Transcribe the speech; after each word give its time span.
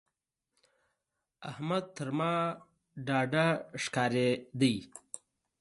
احمد 1.49 1.83
تر 1.95 2.07
ما 2.17 2.33
ډاډه 3.07 3.47
ښکارېده. 3.83 4.73